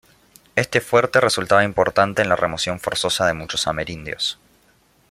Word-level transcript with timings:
Este 0.55 0.81
fuerte 0.81 1.21
resultaba 1.21 1.63
importante 1.63 2.23
en 2.23 2.29
la 2.29 2.35
remoción 2.35 2.79
forzosa 2.79 3.27
de 3.27 3.35
muchos 3.35 3.67
amerindios. 3.67 4.39